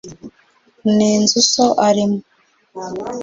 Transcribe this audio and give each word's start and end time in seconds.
Ni 0.95 1.07
Inzu 1.17 1.39
so 1.51 1.65
arimo. 1.87 2.17